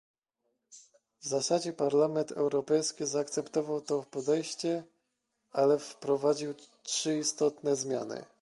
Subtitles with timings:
[1.19, 4.83] W zasadzie Parlament Europejski zaakceptował to podejście,
[5.51, 8.25] ale wprowadził trzy istotne zmiany